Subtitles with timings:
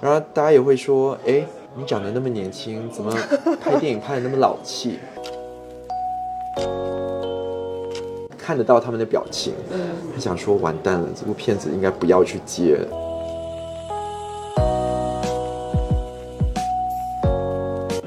[0.00, 3.12] 然后大家也会说，哎，你长得那么年轻，怎么
[3.60, 4.98] 拍电影拍的那么老气？
[8.38, 9.52] 看得到他们的表情，
[10.14, 12.78] 他想说完蛋了，这部片子应该不要去接。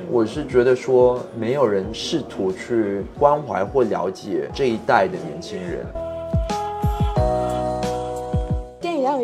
[0.09, 5.85] 我是觉得说，没有人试图去关怀或了解这一代的年轻人。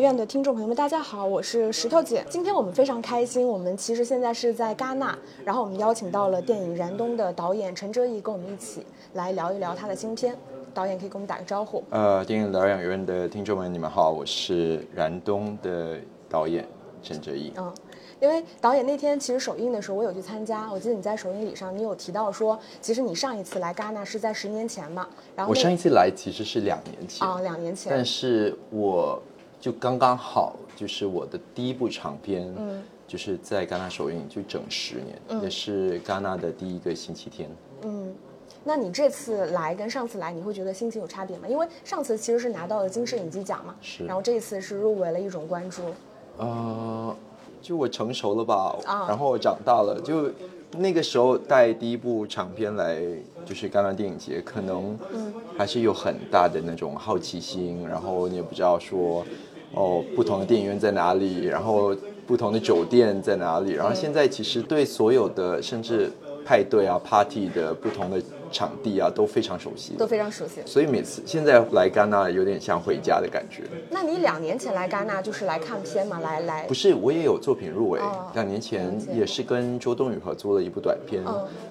[0.08, 2.24] 院的听众朋友们，大家好，我是石头姐。
[2.30, 8.86] 今天我们非常开心，我们其实现在是在戛纳，然后我们邀请到了电影《燃冬》的导演陈哲艺，跟我们一起
[9.16, 10.34] 来聊一聊他的新片。
[10.74, 11.84] 导演可以跟我们打个招呼。
[11.90, 15.98] 呃，电影疗养院的听众们，你们好，我是《燃冬》的
[16.30, 16.66] 导演
[17.04, 17.52] 陈哲艺。
[17.58, 17.74] 嗯，
[18.22, 20.72] 因为导演那天其实首映的时候，我有去参加。
[20.72, 25.06] 我记得你在首映礼上，你有提到说，其实你上一次来戛纳是在十年前嘛。
[25.36, 27.28] 然后我上一次来其实是两年前。
[27.28, 27.92] 啊，两年前。
[27.94, 29.22] 但是我
[29.60, 37.50] 就刚刚好，就是我的第一部长片，嗯，就是在戛纳首映就整十年，也是戛纳的第一个星期天。
[37.84, 38.14] 嗯。
[38.64, 41.48] 那你这次来跟上次来，你会觉得心情有差别吗？
[41.48, 44.06] 因为上次其实是拿到了金摄影机奖嘛，是。
[44.06, 45.84] 然后这一次是入围了一种关注。
[46.38, 47.16] 呃，
[47.62, 50.30] 就我成熟了吧，然后我长大了，就
[50.78, 52.98] 那个时候带第一部长片来，
[53.46, 54.98] 就是戛纳电影节，可能
[55.58, 59.26] 还是有很大的那种好奇心，然后你也不知道说，
[59.74, 61.96] 哦，不同的电影院在哪里，然后
[62.26, 66.12] 不同的酒店在哪里，然后现在其实对所有的甚至
[66.46, 68.22] 派对啊、party 的不同的。
[68.52, 73.64] 场地啊都非常熟悉，都非常熟悉，所以每次现在来戛纳有点像回家的感觉。
[73.90, 76.20] 那你两年前来戛纳就是来看片吗？
[76.20, 78.00] 来来，不是，我也有作品入围。
[78.34, 81.24] 两年前也是跟周冬雨合作了一部短片，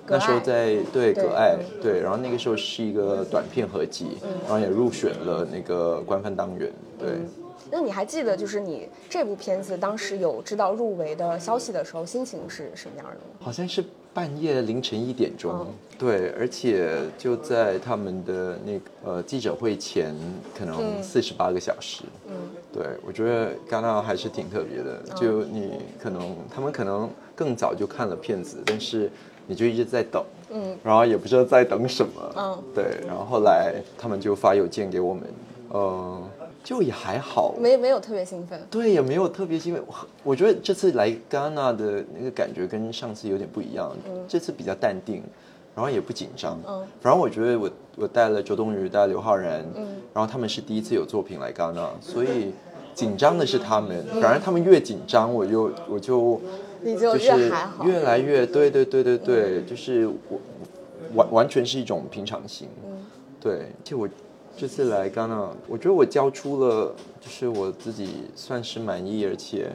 [0.07, 6.71] 那时候在对《葛爱》对，然后那个时候是一个短片合集，然后也入选了那个官方单元。
[6.99, 7.11] 对，
[7.71, 13.21] 那你还记得就是你这部片子当时有知道入围的消息的时候，心情是什么样的吗？
[13.41, 13.85] 好像是。
[14.17, 15.67] 半夜凌晨一点钟，
[15.99, 20.15] 对，而且就在他们的那个呃记者会前，
[20.59, 22.05] 可能四十八个小时。
[22.27, 22.35] 嗯，
[22.73, 25.03] 对，我觉得戛纳还是挺特别的。
[25.15, 25.73] 就你
[26.03, 29.11] 可能他们可能更早就看了片子，但是
[29.47, 35.25] 你就一直在等，嗯，然后也不知道在等什么，嗯，对，然后后来他们就发邮件给我们，
[35.75, 36.23] 嗯。
[36.67, 39.81] 就也还好，没没有特别兴奋，对，也没有特别兴奋。
[39.87, 39.95] 我
[40.25, 43.97] 我觉得这次来戛纳的那个感觉跟上次有点不一样，
[44.27, 45.23] 这次比较淡定，
[45.77, 46.59] 然后也不紧张。
[46.67, 52.51] 嗯，反正我觉得我我带了周冬雨，带了刘昊然，嗯，然后他们是第一次有作品来戛纳，所以
[52.95, 54.05] 紧张的是他们。
[54.21, 56.41] 反而他们越紧张，我就我就
[56.83, 60.41] 你就越还好，越来越对对对对对，就是我
[61.15, 62.69] 完完全是一种平常心。
[62.85, 63.07] 嗯，
[63.41, 64.09] 对，就我。
[64.57, 69.71] 这次来戛纳，我觉得我交出了，就是我自己算是满意，而且，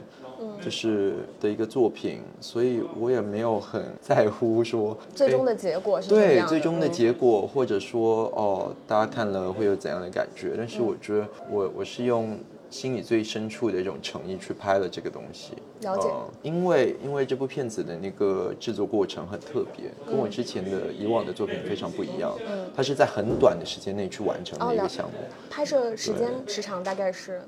[0.60, 10.54] 就是的一个作品，所以我也没有很在乎说最终的结果是对最终的结果，或者说哦，大家看了会有怎样的感觉？
[10.56, 12.36] 但是我觉得我我是用。
[12.72, 15.52] 心里最深处的一种诚意去拍了这个东西，
[15.82, 16.08] 了解。
[16.40, 22.34] 因为因为这部片子的那个制作过程很特别，跟我之前的以往的作品非常不一样。
[22.48, 25.18] 嗯，它是在很短的时间内去完成的一个项目。
[25.50, 27.42] 拍摄时间时长大概是？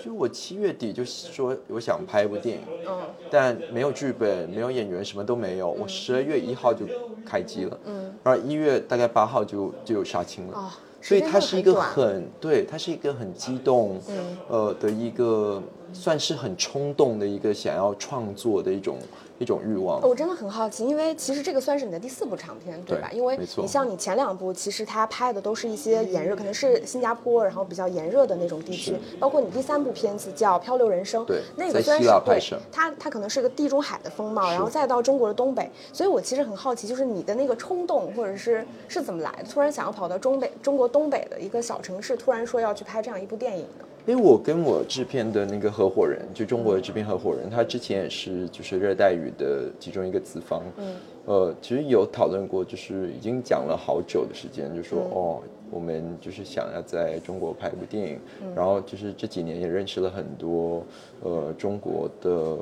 [0.00, 5.68] 就我七月底就说我想拍一部电影，嗯，但没有剧本，没有演员，什么都没有。
[5.72, 6.86] 我十二月一号就
[7.26, 10.72] 开机了，嗯，然后一月大概八号就就有杀青了。
[11.00, 14.00] 所以它是一个很对，它是一个很激动，
[14.48, 18.98] 呃的一个算是很冲动的一个想要创作的一种。
[19.38, 23.08] 一种欲望，我真的很好奇，因为其实这个算是你的第四部长片，对吧？
[23.12, 28.96] 因为你像你前两部，其实它拍的都是一些炎热，可能是新加坡，然后比较炎热的那种地区。
[29.20, 32.40] 包括你第三部片子叫《漂流人生》，对，那个虽然是对，
[32.72, 35.70] 它它可能是个地中海的风貌，然后再到中国的东北。
[35.92, 39.44] 所以我其实很好奇，就是你的那个冲动，或者是是怎么来的？
[39.48, 43.84] 突然想要跑到中北中国东北的一个小城市，突然说要去拍这样一部电影呢？
[44.08, 50.94] 因为我跟我制片的那个合伙人，就中国的制片合伙人，他之前也是就是热带雨的其中一个资方，嗯，
[51.26, 58.18] 呃，其实有讨论过，就是已经讲了好久的时间，就说哦，我们就是想要在中国拍一部电影，
[58.56, 60.82] 然后就是这几年也认识了很多
[61.22, 62.56] 呃中国的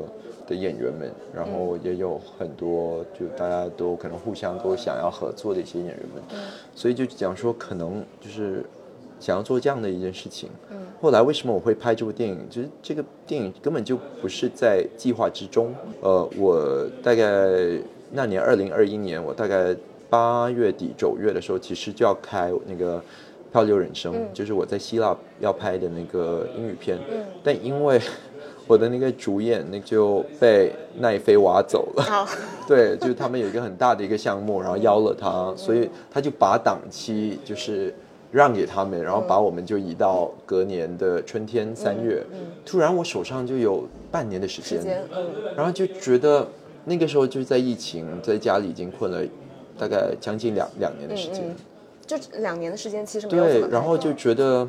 [0.48, 6.20] 的演员们，然后也有很多就大家都可能互相都想要合作的一些演员们，
[6.74, 8.64] 所以就讲说可能就是。
[9.18, 12.38] 想要做这样的一件事情，嗯，后来为什么我会拍这部电影？
[12.50, 15.74] 就是这个电影根本就不是在计划之中。
[16.00, 17.24] 呃，我大概
[18.12, 19.74] 那年二零二一年，我大概
[20.10, 22.98] 八月底九月的时候，其实就要开那个
[23.50, 26.98] 《漂流人生》，就是我在希腊要拍的那个英语片。
[27.10, 28.00] 嗯，但因为
[28.68, 32.02] 我的那个主演那就被奈飞挖走了。
[32.02, 32.28] 好，
[32.66, 37.94] 对，就是他们有一个很大的一个项目，然后邀了他，所以他就把档期就是
[38.36, 42.22] 让给他们，然后把我们就移到隔年的春天三月。
[42.66, 45.02] 突然我手上就有半年的时间，
[45.56, 46.46] 然后就觉得
[46.84, 49.22] 那个时候就是在疫情，在家里已经困了
[49.78, 51.48] 大概将近两两年的时间。
[51.48, 51.56] 嗯
[52.06, 54.64] 就两年的时间其实没有对然后就觉得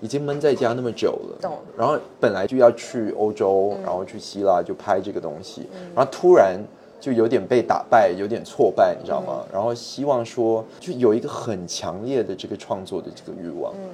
[0.00, 1.58] 已经闷在家那么久了，懂。
[1.76, 5.90] 然后本来就要去欧洲，然后去希腊就拍这个东西，嗯。
[5.96, 6.60] 然后突然
[7.00, 9.46] 就有点被打败，有点挫败，你知道嗯吗？
[9.52, 13.88] 然后希望说就有一个很强烈的这个创作的这个欲望，嗯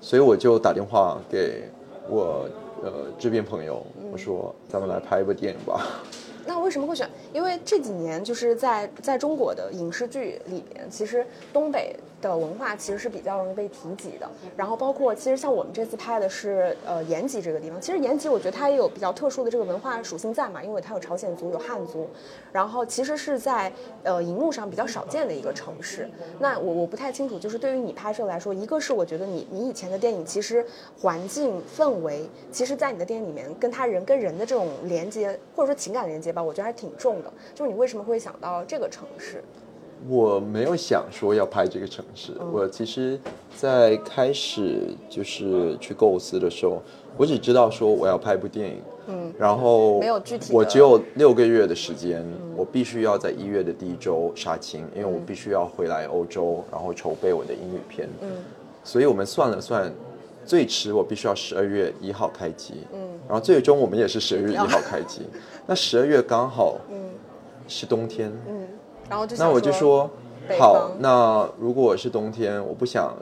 [0.00, 1.64] 所以我就打电话给
[2.08, 2.48] 我
[2.82, 5.86] 呃这边朋友，嗯我说咱们来拍一部电影吧。
[6.48, 7.10] 那为什么会选？
[7.32, 14.28] 因为这几年就是在在中国的影视剧里面，其实东北的文化其实是比较容易被提及的。
[14.56, 22.08] 然后包括其实像我们这次拍的是呃延吉这个地方，其实延吉我觉得它也有比较特殊的这个文化属性在嘛，因为它有朝鲜族有汉族，
[22.52, 23.72] 然后其实是在
[24.02, 26.08] 呃荧幕上比较少见的一个城市。
[26.38, 30.64] 那我我不太清楚，就是对于你拍摄来说，一个是我觉得你你以前的电影其实
[30.98, 37.32] 环境氛围，其实在你的电影里面跟他人跟人的这种连接或者说情感连接吧，我觉得还挺重的。
[37.54, 39.42] 就是你为什么会想到这个城市？
[40.08, 43.18] 我没有想说要拍这个城市，我其实，
[43.56, 46.82] 在开始就是去构思的时候，
[47.16, 58.28] 我只知道说我要拍部电影，嗯，然后没有具体我只有六个月的时间，我必须要在一月的第一周杀青，因为我必须要回来欧洲，然后筹备我的英语片，嗯，
[58.84, 59.92] 所以我们算了算，
[60.44, 65.22] 最迟我必须要十二月一号开机，嗯，然后最终我们也是十二月一号开机，
[65.66, 66.96] 那十二月刚好，嗯，
[67.66, 68.66] 是冬天，嗯，
[69.08, 70.10] 然后就那我就说，
[70.58, 73.14] 好，那如果我是冬天，我不想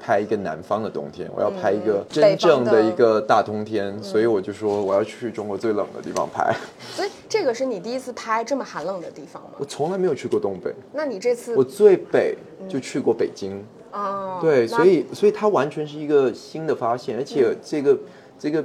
[0.00, 6.54] 拍一个南方的冬天，我要拍一个真正的一个大冬天，所以我就说我要去中国最冷的地方拍。
[6.94, 9.64] 所以这个是你第一次拍这么寒冷的地方吗我？
[9.64, 12.36] 从来没有去过东北，那你这次我最北
[12.68, 13.62] 就去过北京。
[13.92, 17.98] 哦，对，所以所以它完全是一个新的发现，而且这个
[18.38, 18.64] 这个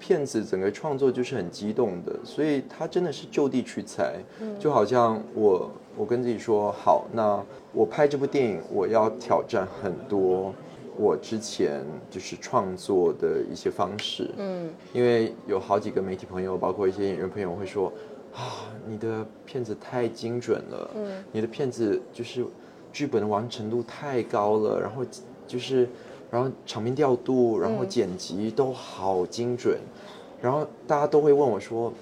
[0.00, 4.14] 片子整个创作就是很激动的，所以它真的是就地取材，
[4.58, 7.42] 就好像我我跟自己说，好，那
[7.72, 10.54] 我拍这部电影，我要挑战很多
[10.96, 17.92] 我之前就是创作的一些方式，嗯，因为有好几个媒体朋友，包括一些演员朋友会说。
[18.34, 22.42] 啊，你的片子太精准了，嗯，你的片子就是
[22.90, 25.04] 剧本的完成度太高了，然后
[25.46, 25.86] 就是，
[26.30, 29.78] 然后场面调度，然后剪辑都好精准，
[30.40, 31.92] 然后大家都会问我说，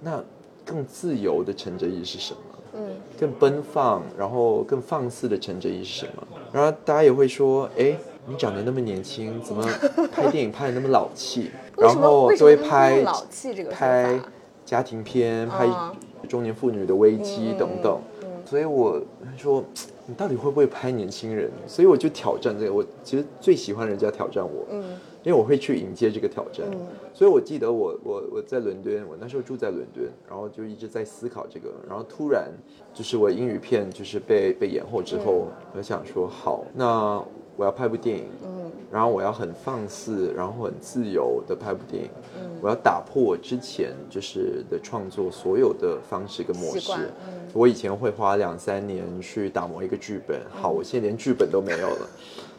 [0.00, 0.20] 那
[0.64, 2.51] 更自由的陈哲艺是什么？
[2.74, 6.22] 嗯，更奔放，然后更放肆的陈哲艺是什么？
[6.52, 7.96] 然后大家也会说，哎，
[8.26, 9.66] 你长得那么年轻，怎么
[10.10, 11.50] 拍电影拍的那么老气？
[11.76, 14.20] 然后为什都会拍老气这个拍？
[14.64, 15.92] 家庭片，拍啊
[16.28, 18.00] 中年妇女的危机等等。
[18.46, 19.00] 所以我
[19.36, 19.62] 说，
[20.06, 21.50] 你到底会不会拍年轻人？
[21.66, 22.72] 所以我就挑战这个。
[22.72, 24.84] 我其实最喜欢人家挑战我，嗯，
[25.22, 26.66] 因为我会去迎接这个挑战。
[27.14, 31.68] 所以我记得我我我在伦敦，我那时候住在伦敦，然后就一直在思考这个。
[31.88, 32.50] 然后突然
[32.92, 37.22] 就是我英语片就是被被延后之后，我想说，好，那
[37.56, 42.10] 我要拍部电影，嗯，然后我要很放肆，然后很自由的拍部电影，
[42.40, 46.92] 嗯，我要打破我之前就是的创作所有的方式跟模式，
[47.26, 47.42] 嗯。
[47.52, 52.08] 我以前会花两三年去打磨一个剧本，好，我现在连剧本都没有了。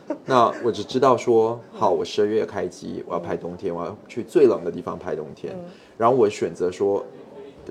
[0.25, 5.55] 那我只知道说，好，我十二月开机，我要拍冬天，我要去最冷的地方拍冬天。
[5.97, 7.05] 然后我选择说，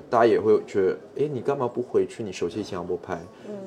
[0.09, 3.19] 大家也会觉得，哎，你干嘛不回去你熟悉的新加坡拍？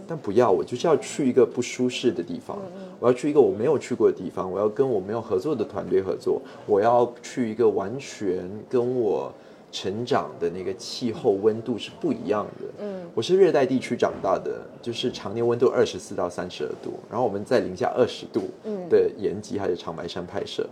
[0.08, 2.58] 但不要，我就是要去一个不舒适的地方，
[3.00, 9.32] 我要去一个我没有去过的地方，我要跟我没有合作的团队合作，我要去一个完全跟我
[9.70, 12.66] 成长的那个气候温度是不一样的。
[12.78, 18.42] 嗯，我是热带地区长大的，就是常年温度二十四到三十二度，然后我们在零下二十度
[18.88, 20.68] 的延吉还是长白山拍摄。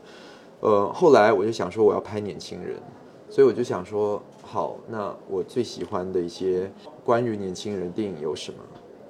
[0.60, 2.76] 呃，后来我就想说我要拍年轻人，
[3.28, 6.70] 所以我就想说，好，那我最喜欢的一些
[7.04, 8.58] 关于年轻人电影有什么？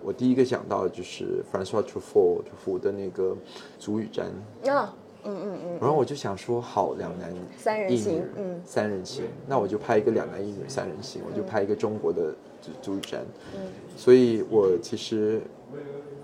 [0.02, 3.30] 我第一个想到的就是 Francois Truffaut 的那个
[3.78, 4.26] 《足与战》，
[4.70, 4.94] 啊，
[5.24, 8.60] 嗯嗯嗯，然后我就想说，好，两男三人行嗯。
[8.64, 13.16] 三人行，那我就拍一个两男一女三人行，我就拍一个中国的足足
[13.54, 13.60] 嗯，
[13.96, 15.40] 所以我其实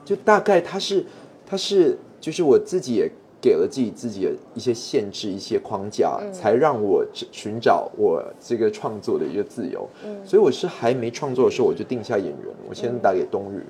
[0.05, 1.05] 就大概他是
[1.47, 13.63] 他是就是我自己也给了自己自己的一些限制一些框架，嗯才让我寻找我这个创作的一个自由，嗯，所以我是还没创作的时候我就定下演员，我先打给冬雨。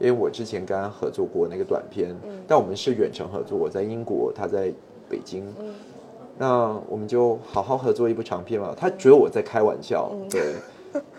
[0.00, 2.14] 因为我之前跟他合作过那个短片，
[2.46, 4.72] 但我们是远程合作，我在英国，他在
[5.10, 5.44] 北京，
[6.38, 8.72] 那我们就好好合作一部长片嘛。
[8.76, 10.54] 他觉得我在开玩笑，对，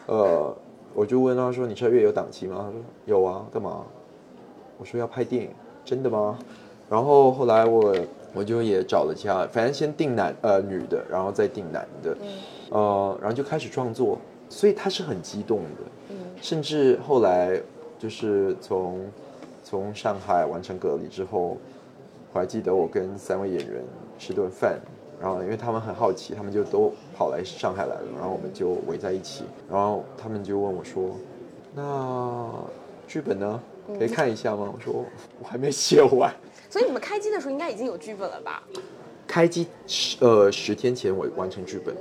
[0.07, 0.55] 呃，
[0.93, 3.83] 我就问他说：“你十二月有档期吗？”他说：“有啊，干嘛？”
[4.79, 5.49] 我说：“要拍电影，
[5.83, 6.39] 真的吗？”
[6.89, 7.95] 然后后来我
[8.33, 12.17] 我就也找了其他，反正先定男呃女的，然后再定男的，
[12.71, 14.17] 呃，然后就开始创作，
[14.49, 17.61] 所以他是很激动的，甚至后来
[17.97, 18.99] 就是从
[19.63, 21.57] 从上海完成隔离之后，
[22.33, 23.83] 我还记得我跟三位演员
[24.17, 24.79] 吃顿饭，
[25.21, 31.15] 然后因为他们很好奇，他们就都跑来上海来了，然后我们就围在一起，然后他们就问我说
[31.75, 32.49] ：“那
[33.07, 33.59] 剧本呢？
[33.97, 35.03] 可以看一下吗？”我说
[35.41, 36.31] ：“我还没写完。”
[36.69, 38.63] 所以你们开机的时候应该已经有剧本了吧？
[39.27, 41.95] 开机十呃十天前我完成剧本，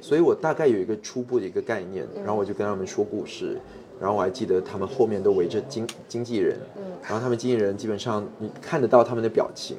[0.00, 3.58] 所以我大概有一个初步的一个概念，然后我就跟他们说故事，
[3.98, 6.58] 然后我还记得他们后面都围着经经纪人，
[7.02, 9.78] 然后他们经纪人基本上你看得到他们的表情，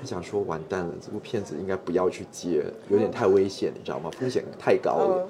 [0.00, 4.08] 他想说完蛋了，这部片子应该不要去接，有点太危险，你知道吗？
[4.18, 5.28] 风险太高了。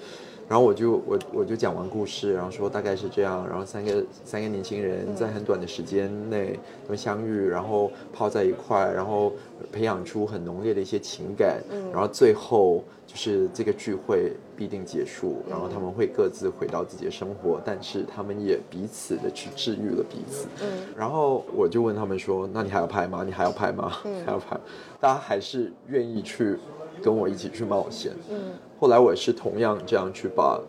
[0.53, 9.33] 然后我就我我就讲完故事，然后说大概是这样，然后三个三个年轻人在很短的时间内他们相遇，然后泡在一块，然后
[9.73, 11.59] 培养出很浓烈的一些情感，
[11.91, 20.49] 然后最后就是这个聚会必定结束，然后他们会各自回到自己的生活，但是他们也彼此的去治愈了彼此。
[20.61, 23.23] 嗯，然后我就问他们说：“那你还要拍吗？
[23.25, 23.91] 你还要拍吗？
[24.27, 24.55] 还要拍？”
[25.01, 26.59] 大家还是愿意去
[27.03, 28.13] 跟我一起去冒险。
[28.31, 28.39] 嗯。
[28.79, 30.61] 后来我也是同样这样去把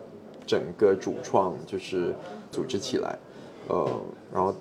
[0.46, 2.14] 整个主创就是
[2.50, 3.18] 组织起来，
[3.68, 3.88] 呃，
[4.32, 4.54] 然后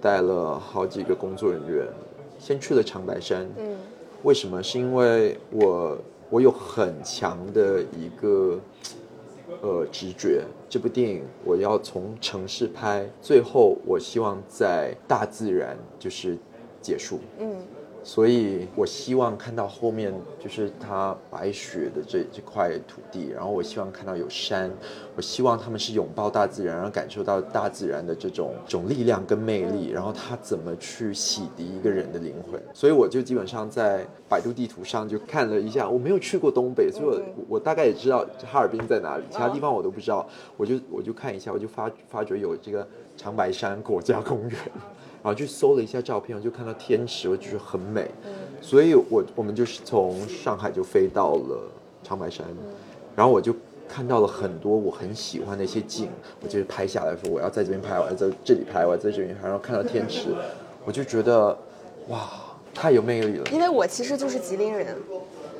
[0.00, 1.86] 带了好几个工作人员，
[2.38, 3.48] 先去了长白山。
[3.56, 3.76] 嗯，
[4.24, 4.62] 为什么？
[4.62, 8.58] 是因为我我有很强的一个
[9.62, 16.36] 呃直觉，这部电影我要从城市拍，最后我希望在大自然就是
[16.82, 17.20] 结束。
[17.38, 17.56] 嗯。
[18.08, 20.10] 所以我希望看到后面
[20.42, 24.70] 就是它白雪的这这块土地，然后我希望看到有山，
[25.14, 32.58] 我希望他们是拥抱大自然，然后感受到大自然的这种种力量跟魅力，然后它怎么去洗涤一个人的灵魂。
[32.72, 42.88] 所以我就基本上在百度地图上就看了一下，我没有去过东北，所以我我大概也知道哈尔滨在哪里，其他地方我都不知道，我就我就看一下，我就发发觉有这个
[43.18, 44.58] 长白山国家公园。
[45.22, 48.08] 然后去搜了一下照片，我就看到天池，我觉得很美，
[48.60, 51.60] 所以我我们就是从上海就飞到了
[52.02, 52.46] 长白山，
[53.16, 53.54] 然后我就
[53.88, 56.08] 看到了很多我很喜欢的一些景，
[56.40, 60.28] 我就拍下来说我要在这边拍，我要在这里拍，我要在这边拍，然后看到天池，
[60.84, 61.56] 我就觉得
[62.08, 62.30] 哇，
[62.72, 63.44] 太有魅力了。
[63.52, 64.96] 因为我其实就是吉林人。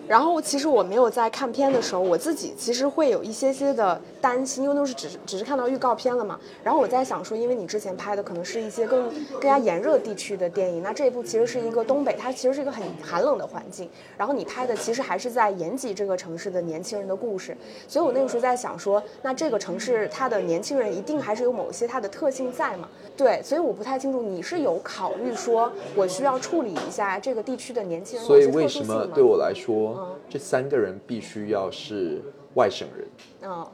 [0.08, 6.40] 然后其实我没有在看片的时候，我自己其实会有一些些的担心，因为都是只是只是看到预告片了嘛。
[6.64, 13.90] 然后我在想说，因为你之前拍的可能是一些更更加炎热地区的电影，那这一部其实是一个东北，它其实是一个很寒冷的环境。
[14.16, 17.54] 然后你拍的其实还是在延吉这个城市的年轻人的故事，
[17.86, 22.88] 所以我那个时候在想说，那这个城市它的年轻人一定还是有某些它的特性在嘛？
[23.14, 29.97] 对，所以我不太清楚你是有考虑说我需要处理一下这个地区的年轻人所以为什么对我来说？
[30.28, 32.20] 这三个人必须要是
[32.54, 33.08] 外省人。
[33.42, 33.66] 嗯，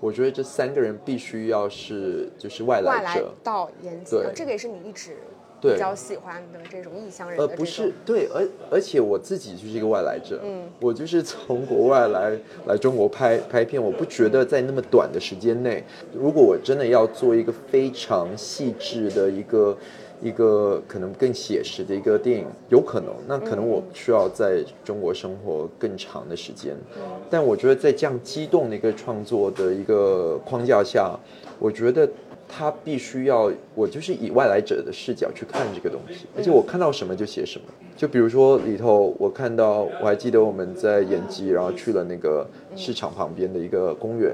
[0.00, 4.16] 我觉得这三个人必须要是就是外来者到延吉。
[4.34, 5.16] 这个也是你一直
[5.60, 7.38] 比较喜欢的这种异乡人。
[7.38, 10.40] 呃，不是，对，而而且我自己就是一个外来者。
[10.42, 12.36] 嗯，我就是从国外来
[12.66, 19.76] 来中国拍拍片，我不觉得在那么短的时间内，如果我真的要做一个非常细致的一个。
[20.22, 26.76] 一个可能更写实的一个电影，有可能，那可能我需要在中国生活更长的时间。
[27.28, 31.18] 但我觉得在这样激动的一个创作的一个框架下，
[31.58, 32.08] 我觉得
[32.48, 37.64] 他必须要，我就是以外来者的视角去看这个东西，而且我看到什么就写什么。
[37.96, 44.32] 就比如说里头，我看到，我还记得我们在延吉，然后去了那个市场旁边的一个公园。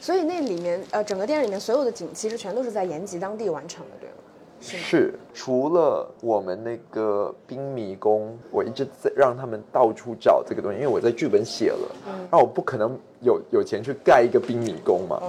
[0.00, 4.16] 所以那里面，呃，整个电影里面所有的景其实全都是在延吉当地完成的，对吗？
[4.60, 11.96] 是，除了我们那个冰迷宫，我一直在让他们到处找这个东西，因为我在剧本写了，
[12.30, 15.20] 那我不可能有有钱去盖一个冰迷宫嘛。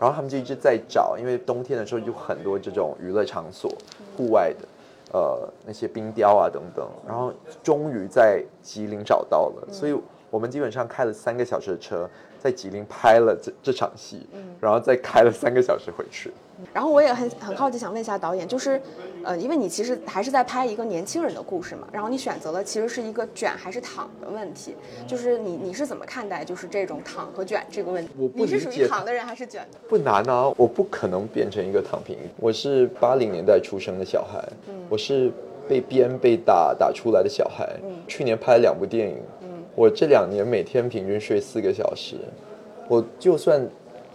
[0.00, 3.70] 然后他们就一直在找，因为冬天的时候就很多这种娱乐场所，
[4.16, 4.68] 户外的，
[5.12, 6.88] 呃，那些冰雕啊等等。
[7.06, 7.30] 然后
[7.62, 9.94] 终于在吉林找到了，所以
[10.30, 12.08] 我们基本上开了三个小时的车，
[12.38, 14.26] 在吉林拍了这这场戏，
[14.60, 16.30] 然后再开了三个小时回去。
[16.72, 18.80] 然后我也很很好奇，想问一下导演，就是，
[19.24, 28.12] 呃，因为你其实还是在拍一个年轻人的故事嘛，然后你选择了其实是一个卷还是躺的问题，就是你你是怎么看待就是这种躺和卷这个问题？
[28.18, 29.78] 我不你是属于躺的人还是卷的？
[29.88, 32.16] 不难啊，我不可能变成一个躺平。
[32.36, 34.46] 我是八零年代出生的小孩，
[34.90, 35.32] 我是
[35.66, 37.74] 被鞭被打打出来的小孩。
[38.06, 39.16] 去年拍了两部电影，
[39.76, 42.16] 我这两年每天平均睡四个小时，
[42.88, 43.64] 我就算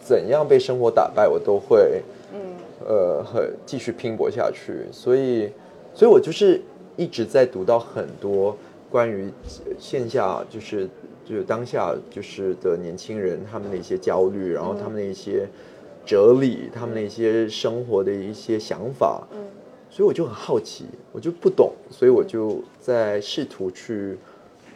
[0.04, 2.40] 怎样被生活打败，我都会，嗯，
[2.86, 4.86] 呃，很继续拼搏下去。
[4.92, 5.50] 所以，
[5.94, 6.62] 所以我就是
[6.98, 8.56] 一直在读到很多
[8.92, 9.32] 关于
[9.80, 10.88] 线下，就是
[11.24, 15.48] 就是当下就是的年轻人他们的一些焦虑，然后他们的一些
[16.06, 19.40] 哲理，他们的一些生活的一些想法，嗯，
[19.90, 24.18] 所以我就很好奇，我就不懂，所以我就在试图去。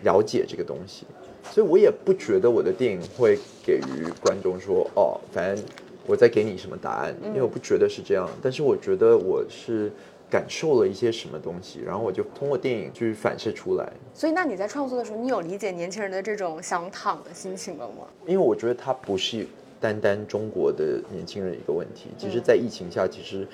[0.03, 1.06] 了解这个东西，
[1.51, 5.63] 所以我也不觉得我的电影会给予观众说哦，反正
[6.06, 8.29] 我在给你什么答案，因为我不觉得是这样。
[8.41, 9.91] 但是我觉得我是
[10.29, 13.91] 感受了一些什么东西，然后我就通过电影去反射出来。
[14.13, 18.08] 所以，那你在创作的时候，你有理解年轻人的这种想躺的心情了吗？
[18.25, 19.46] 因为我觉得它不是
[19.79, 23.48] 单单中国的年轻人一个问题，其实，在疫情下，其实。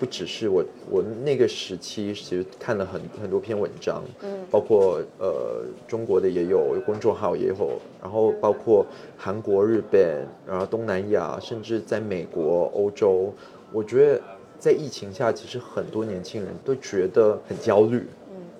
[0.00, 8.86] 不只是我，我那个时期其实看了很很多篇文章，嗯，包括呃中国的也有公众号也有，然后包括
[9.18, 13.30] 韩国、日本，然后东南亚，甚至在美国、欧洲，
[13.70, 14.22] 我觉得
[14.58, 18.06] 在疫情下，其实很多年轻人都觉得很焦虑。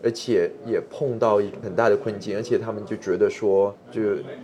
[0.03, 4.01] 而且也碰到一很大的困境，而且他们就觉得说，就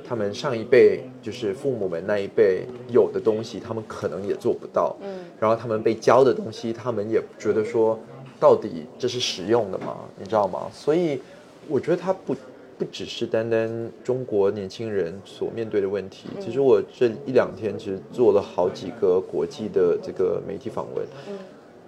[0.06, 4.94] 他们上一辈就是父母们那一辈有的东西，他们可能也做不到。
[5.00, 7.98] 嗯，然后他们被教的东西，他们也觉得说，
[8.38, 9.96] 到底这是实用的吗？
[10.18, 10.68] 你知道吗？
[10.72, 11.20] 所以
[11.68, 12.36] 我觉得他不
[12.76, 16.28] 不只是单单中国年轻人所面对的问题。
[16.38, 21.06] 其实我这一两天其实做了好几个国际的这个媒体访问，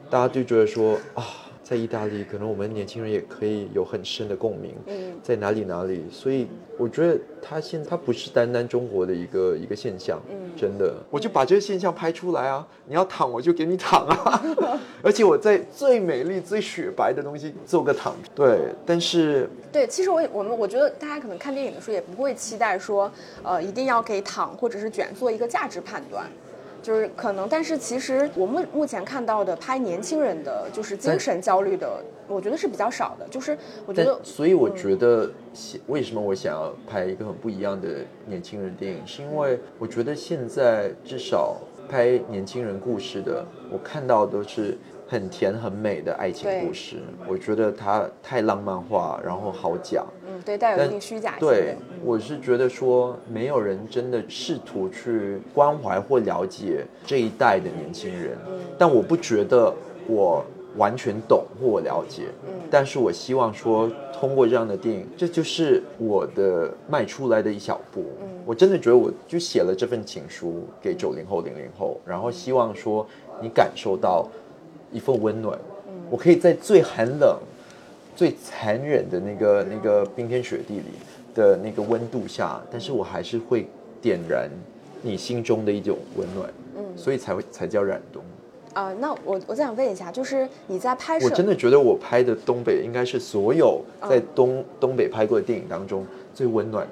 [0.08, 1.22] 大家就觉得说啊。
[1.68, 4.74] 在意大利，可能我们年轻人也可以有很深的共鸣。
[4.86, 6.46] 嗯，在哪里哪里，所以
[6.78, 10.18] 我觉得它现它不是单单中国的一个一个现象。
[10.30, 12.66] 嗯，真的，我就把这个现象拍出来啊！
[12.86, 14.42] 你要躺，我就给你躺啊！
[15.04, 18.16] 而且我在最美丽、最雪白的东西做个躺。
[18.34, 26.26] 对，但是对，其实我我们我觉得大家可能看电影的时候也不会期待说，呃，一定要给躺或者是卷做一个价值判断。
[26.82, 33.26] 就是可能，但是其实我目目前看到的拍年轻人的就是精神焦虑的，我觉得是比较少的。
[33.28, 35.30] 就是我觉得，所以我觉得，
[35.86, 37.88] 为什么我想要拍一个很不一样的
[38.26, 41.56] 年轻人电影，是因为我觉得现在至少
[41.88, 44.76] 拍年轻人故事的，我看到都是。
[45.10, 50.06] 很甜很美的爱情故事，我觉得它太浪漫化，然后好讲。
[50.26, 51.40] 嗯，对，带有一定虚假性。
[51.40, 58.36] 对，我是觉得说，没有人真的试图去关怀或了解这一代的年轻人。
[58.46, 59.72] 嗯，但我不觉得
[60.06, 60.44] 我
[60.76, 62.24] 完全懂或我了解。
[62.46, 68.04] 嗯，但是我希望说，通过这样的电影，这就是我的迈出来的一小步。
[68.20, 73.06] 嗯，我真的觉得，我就写了这份情书给九零后、零零后，然后希望说，
[73.40, 74.28] 你感受到。
[74.92, 75.58] 一份温暖，
[76.10, 77.38] 我可以在最寒冷、
[78.16, 80.84] 最残忍的那个那个冰天雪地里
[81.34, 83.68] 的那个温度下，但是我还是会
[84.00, 84.48] 点燃
[85.02, 88.22] 你心中的一种温暖，嗯，所以才会才叫染冬。
[88.74, 96.86] 啊，那我我再想问一下，就是你在拍摄，我真的觉得我拍的东北应该是所有在东东北拍过的电影当中最温暖，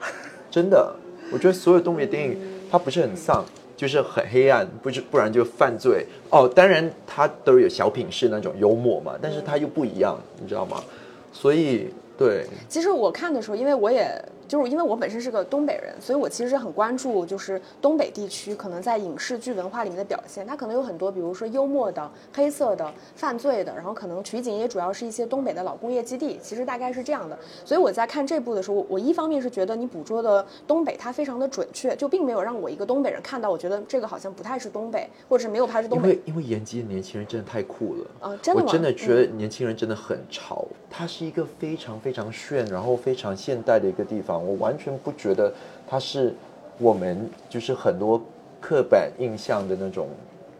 [0.50, 0.94] 真的，
[1.32, 2.38] 我觉得所有东北电影
[2.70, 3.44] 它不是很丧。
[3.80, 6.46] 就是很黑暗，不是不然就犯罪哦。
[6.46, 10.84] 当然，他都有小品式那种幽默嘛，但是他又不一样，你知道吗？
[11.32, 11.88] 所以，
[12.18, 12.46] 对。
[12.68, 14.06] 其实我看的时候，因为我也。
[14.50, 20.44] 就是因为我本身是个东北人，所以我其实很关注，就是东北地区可能在影视剧文化里面的表现。
[20.44, 26.36] 它可能有很多，比如说幽默的、黑色的、犯罪的，然后可能取景也主要是一些东北的老工业基地。
[26.42, 27.38] 其实大概是这样的。
[27.64, 36.08] 所以我在看这部的时候，我一方面是觉得你捕捉的东北它非常的准确，就并没有让我一个东北人看到，我觉得这个好像不太是东北，或者是没有拍出东北。
[36.08, 38.36] 因为因为延吉的年轻人真的太酷了啊！
[38.42, 40.66] 真的我真的觉得年轻人真的很潮。
[40.90, 44.39] 它是一个非常非常炫，然后非常现代的一个地方。
[44.44, 45.52] 我完全不觉得
[45.86, 46.34] 它是
[46.78, 48.20] 我们就是很多
[48.60, 50.08] 刻板印象的那种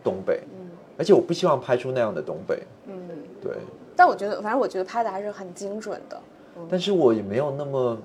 [0.02, 2.94] 东北，嗯，而且我不希望拍出那样的东北，嗯，
[3.42, 3.52] 对。
[3.96, 6.20] 但我觉得，反正我觉得拍的还是很精准的。
[6.68, 7.96] 但是我也没有那么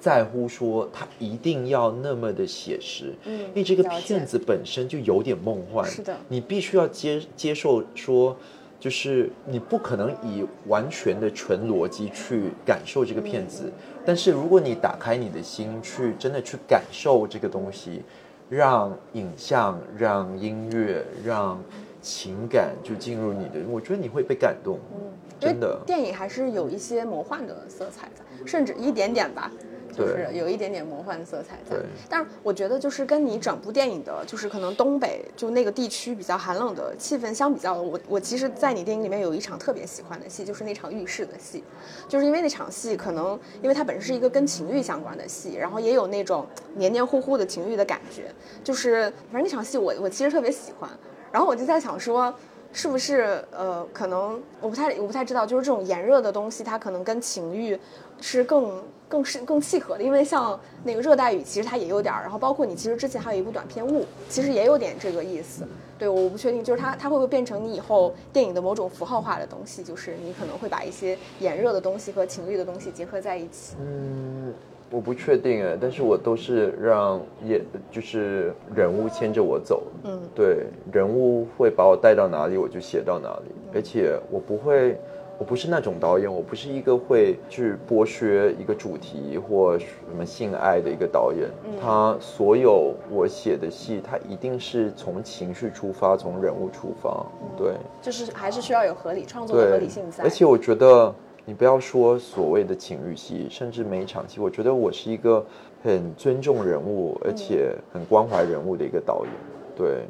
[0.00, 8.36] 在乎说它一定要那么的写实，嗯，因为这个片子本身就有点梦幻，是的，你必须要接接受说。
[8.78, 13.72] 就是你不可能以完全的纯逻辑去感受这个片子，
[14.04, 18.02] 但是如果你打开你的心去真的去感受这个东西，
[18.48, 21.60] 让影像、让音乐、让
[22.00, 24.78] 情感就进入你的，我觉得你会被感动。
[24.92, 25.00] 嗯，
[25.40, 29.50] 真的，电影还是有一些魔幻的色彩的，甚至一点点吧。
[29.96, 31.86] 就是有一点点魔幻的色彩在对。
[32.08, 41.64] 但是我觉得就是跟你整部电影的，就是可能东北就那个地区比较寒冷的气氛相比较，我我其实，在你电影里面有一场特别喜欢的戏，就是那场浴室的戏，
[42.08, 48.24] 就是因为那场戏可能因为它本身是一个跟情欲相关的戏，然后也有那种黏黏糊糊的情欲的感觉，
[48.62, 50.90] 就是反正那场戏我我其实特别喜欢，
[51.32, 52.34] 然后我就在想说。
[52.76, 57.78] 是不是呃，可能我不太我不太知道，就是这种炎热的东西，它可能跟情欲
[58.20, 65.66] 是更更是更契合的，因为像那个热带雨，其实它也有点儿，然后包括你其实之前还有一部短片雾，其实也有点这个意思。
[65.98, 73.74] 对，我不确定，就是它它会不会变成你以后电影的某种符号化的东西，就是你可能会把一些炎热的东西和情欲的东西结合在一起。
[73.80, 74.52] 嗯，
[74.90, 84.96] 我不确定哎，但是我都是让演就是人物牵着我走，嗯，对，人物会把我带到哪里，我就写到哪里，而且我不会，
[85.38, 91.50] 我不是那种导演，我不是一个会去剥削一个主题或什么性爱的一个导演，
[91.82, 97.26] 他所有我写的戏，他一定是从情绪出发，从人物出发，
[97.58, 97.72] 对。
[98.00, 100.22] 就是还是需要有合理创作的合理性在。
[100.22, 101.12] 而且我觉得，
[101.48, 105.46] 你不要说所谓的情欲戏，甚至每一场戏，我觉得我是一个
[105.80, 109.32] 很尊重人物，而且很关怀人物的一个导演。
[109.76, 110.02] 对，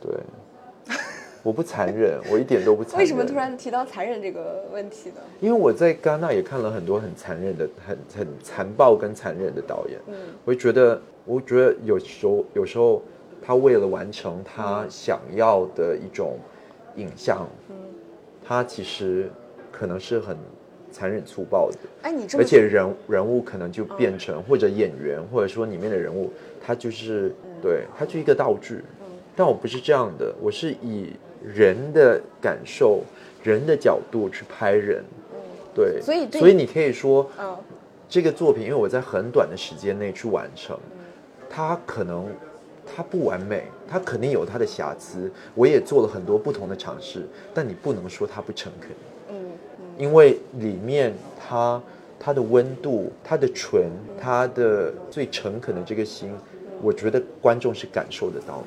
[0.00, 0.96] 对，
[1.44, 2.98] 我不残忍，我一点都不残忍。
[3.00, 5.16] 为什么突然提到残忍这个问题呢？
[5.38, 10.14] 因为我在戛纳也看了很多很残忍的、很很残暴跟残忍的导演，嗯，
[10.46, 13.02] 我会觉得，我觉得有时候有时候
[13.42, 16.38] 他为了完成他想要的一种
[16.96, 17.76] 影像，嗯，
[18.42, 19.30] 他其实
[19.76, 20.36] 可能是很
[20.92, 26.30] 残忍粗暴的，哎，你这而且人人物可能就变成、或者演员或者说里面的人物，
[26.64, 31.10] 他就是、对他就一个道具，嗯但我不是这样的，我是以
[31.42, 33.02] 人的感受、
[33.42, 35.04] 人的角度去拍人，
[35.74, 37.56] 对，嗯所以所以你可以说，嗯。
[38.06, 40.78] 这个作品，因为我在很短的时间内去完成，
[41.50, 42.28] 它可能
[42.86, 48.90] 它不完美，它肯定有它的瑕疵，我也做了很多不同的尝试，但你不能说它不诚恳，
[49.96, 51.80] 因为里面它
[52.18, 53.84] 它的温度、它的纯、
[54.20, 56.32] 它的最诚恳的这个心，
[56.82, 58.64] 我觉得观众是感受得到的。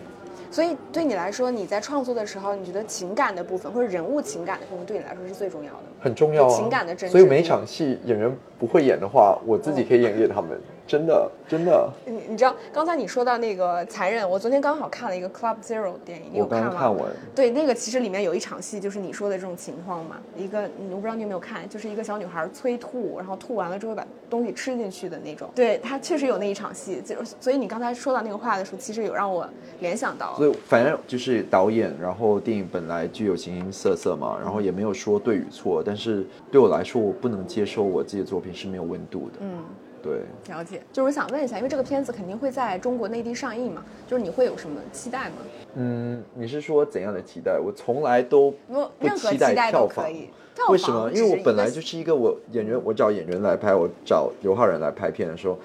[0.49, 5.83] 所以对你来说，你在创作的时候，你觉得情感的部分或者人物情感的部分，对你来说是最重要的？
[5.99, 10.57] 很重要啊，情感的真挚所以每一场戏演员不会演的话，我自己可以演给他们，
[10.87, 11.89] 真的真的。
[12.05, 16.69] 你你知道刚才你说到那个残忍，我昨天刚好看了一个 Club Zero 电影，你有我刚吗？
[16.69, 20.17] 刚看完，对，那个其实里面有一场戏，就是你说的这种情况嘛。
[20.35, 25.49] 一个我不知道你有没有看，就是一个小女孩催吐，然后吐完了之后把东西吃进去的那种。
[25.53, 29.47] 对，她确实有那一场戏，就所以你刚才说到那个话的时候，其实有让我
[29.79, 30.35] 联想到。
[30.37, 39.33] 所以反正就是导演，然后电影本来具有形形色色嘛，然后也没有说对与错，但是对我来说，我不能接受我自己的作品是没有温度的。
[39.41, 39.63] 嗯，
[40.01, 40.81] 对，了解。
[40.91, 45.35] 就是我想问一下，因为这个片子肯定会在中国内地上映嘛，就是你会有什么期待吗？
[45.75, 47.59] 嗯，你是说怎样的期待？
[47.59, 50.05] 我从来都不，任何期待票房。
[50.05, 50.29] 都可以。
[50.69, 51.11] 为什么？
[51.11, 55.57] 因为我本来就是一个我演员，我找演员来拍，我找刘昊然来拍片的时候，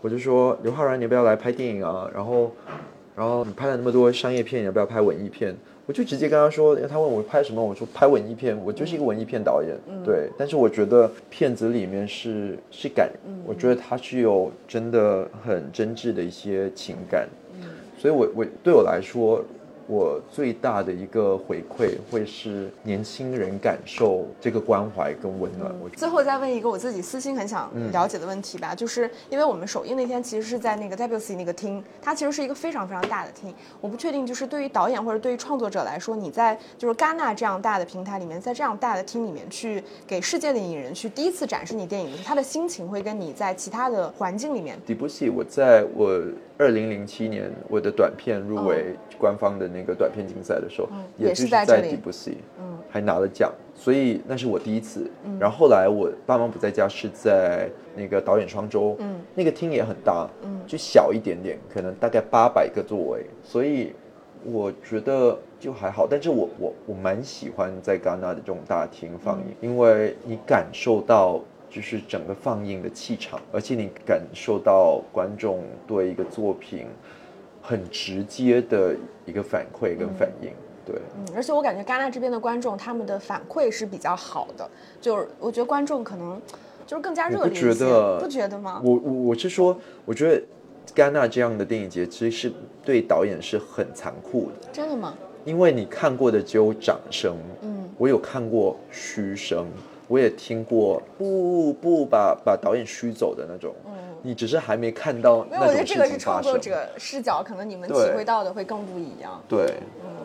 [0.00, 2.08] 我就说刘昊然，你要不要来拍电影啊？
[2.14, 2.52] 然后，
[3.16, 5.56] 然后你拍了那么多商业片，你要不要拍文艺片？
[5.88, 9.74] 我就直接跟他说，他问我拍什么，我说拍文艺片，我就是一个文艺片导演，
[10.04, 10.28] 对。
[10.36, 13.10] 但是我觉得片子里面是是感，
[13.46, 17.26] 我觉得他是有真的很真挚的一些情感，
[17.96, 19.42] 所以我我对我来说，
[19.88, 25.74] 我最大的一个回馈会是年轻人感受这个关怀跟温暖。
[25.96, 33.54] 最后再问一个我自己私心很想了解的问题吧，就是因为我们首映那天其实是在那个 Debussy 那个厅，它其实是一个非常非常大的厅。
[33.80, 46.20] 我不确定，就是对于导演或者对于创作者来说，你在就是戛纳这样大的平台里面，在这样大的厅里面去给世界的影人去第一次展示你电影的时候，他的心情会跟你在其他的环境里面迪布西，我在我
[46.58, 55.08] 二零零七年我的短片入围官方的那个短片竞赛的时候，嗯也也是就是在在这里迪布西，嗯还拿了奖，所以那是我第一次。
[55.38, 63.92] 然后后来我爸妈不在家，是在那个导演双周，嗯那个厅也很大，嗯就小一点点，可能大概八百个座位，所以
[64.44, 66.08] 我觉得就还好。
[66.10, 71.40] 但是我我我蛮喜欢在戛纳的这种大厅放映，嗯因为你感受到。
[71.70, 76.86] 就是整个放映的气场，而且你感受到观众对一个作品
[77.60, 80.50] 很直接的一个反馈跟反应，
[80.86, 80.96] 对。
[81.16, 84.68] 嗯，而且我感觉戛纳这边的观众他们的反馈是比较好的，
[85.00, 86.40] 就是我觉得观众可能
[86.86, 88.80] 就是更加热烈一些，觉得不觉得吗？
[88.82, 90.42] 我我我是说，我觉得
[90.94, 92.52] 戛纳这样的电影节其实是
[92.82, 95.14] 对导演是很残酷的，真的吗？
[95.44, 99.66] 因为你看过的只有掌声，嗯我有看过嘘声，
[100.08, 103.74] 我也听过不不把把导演虚走的那种，
[104.22, 106.18] 你只是还没看到因为我觉得这个是。
[106.18, 109.40] 创作者视角，可能你们体会到的会更不一样。
[109.48, 109.74] 对，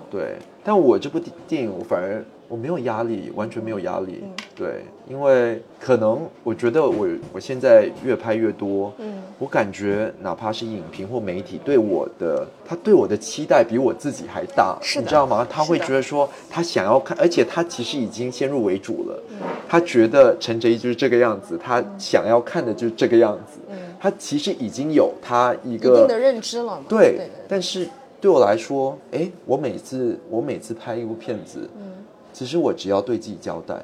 [0.10, 4.24] 对，但我这部电电影我反而我没有压力，完全没有压力。
[4.56, 15.46] 对，因为可能我觉得我我现在越拍越多，嗯，我感觉哪怕是影评或媒体对我的，他对我的期待比我自己还大，是你知道吗？
[15.50, 19.38] 他会觉得说他想要看，而且他其实已经先入为主了，嗯
[19.70, 23.60] 他觉得陈哲一就是这个样子，他想要看的就是这个样子，
[24.04, 26.84] 他其实已经有他一一个定的认知了嘛？
[26.90, 27.88] 对，对但是
[28.20, 31.70] 对我来说，哎，我每次我每次拍一部片子，
[32.34, 33.82] 其实我只要对自己交代，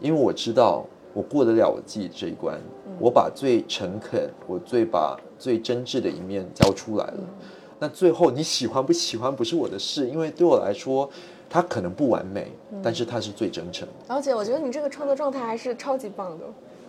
[0.00, 2.60] 因为我知道我过得了我自己这一关，
[2.98, 7.20] 我把最诚恳，我最把最真挚的一面交出来了。
[7.78, 11.08] 那最后你喜欢不喜欢不是我的事，因为对我来说，
[11.48, 13.88] 它可能不完美，但是它是最真诚。
[14.08, 16.44] 而且我觉得你这个创作状态还是超级棒的。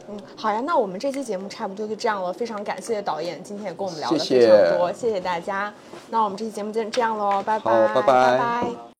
[0.10, 5.74] 嗯，好呀，那我们这期节目差不多就这样了，非常感谢导演今天也跟我们聊的谢非常谢多，谢谢大家。
[6.10, 8.02] 那我们这期节目就这样喽，拜拜，拜拜。
[8.02, 8.76] 拜拜